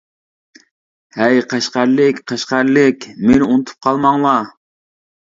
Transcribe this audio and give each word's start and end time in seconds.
ئەي 1.25 1.41
قەشقەرلىك، 1.51 2.21
قەشقەرلىك، 2.31 3.05
مېنى 3.27 3.49
ئۇنتۇپ 3.49 3.85
قالماڭلار. 3.89 4.49